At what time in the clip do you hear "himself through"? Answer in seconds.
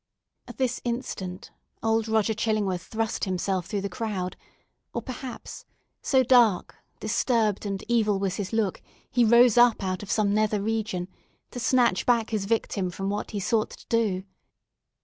3.25-3.81